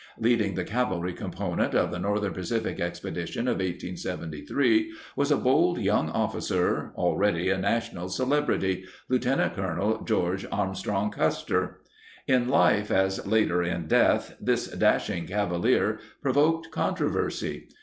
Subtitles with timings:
[0.17, 6.09] Leading the cavalry component of the Northern Pacific Expedition of 1873 was a bold young
[6.09, 9.53] officer already a national celebrity— Lt.
[9.53, 10.01] Col.
[10.03, 11.81] George Arm strong Custer.
[12.25, 17.67] In life as later in death, this dashing cavalier provoked controversy.